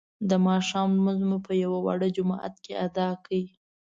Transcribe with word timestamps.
د 0.29 0.31
ماښام 0.47 0.89
لمونځ 0.97 1.21
مو 1.29 1.37
په 1.45 1.53
یوه 1.63 1.79
واړه 1.85 2.07
جومات 2.15 2.53
کې 2.63 2.73
ادا 2.85 3.09
کړ. 3.25 3.35